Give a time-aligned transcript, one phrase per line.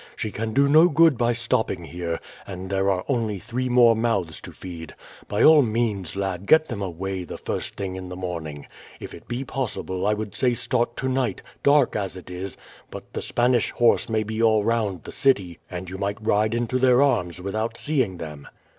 [0.15, 4.41] She can do no good by stopping here; and there are only three more mouths
[4.41, 4.95] to feed.
[5.27, 8.65] By all means, lad, get them away the first thing in the morning.
[8.99, 12.57] If it be possible I would say start tonight, dark as it is;
[12.89, 16.79] but the Spanish horse may be all round the city, and you might ride into
[16.79, 18.47] their arms without seeing them."